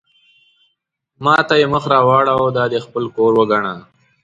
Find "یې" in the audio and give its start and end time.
1.61-1.67